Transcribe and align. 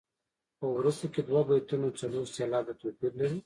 په 0.59 0.65
وروسته 0.77 1.05
کې 1.13 1.21
دوه 1.29 1.41
بیتونه 1.49 1.87
څلور 1.99 2.25
سېلابه 2.35 2.73
توپیر 2.81 3.11
لري. 3.19 3.39